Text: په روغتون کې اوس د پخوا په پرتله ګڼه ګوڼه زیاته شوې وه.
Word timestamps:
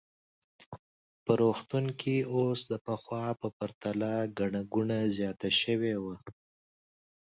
په 1.23 1.31
روغتون 1.41 1.85
کې 1.99 2.15
اوس 2.33 2.59
د 2.71 2.73
پخوا 2.85 3.25
په 3.41 3.47
پرتله 3.57 4.13
ګڼه 4.37 4.61
ګوڼه 4.73 4.99
زیاته 5.17 5.49
شوې 5.61 5.95
وه. 6.03 6.15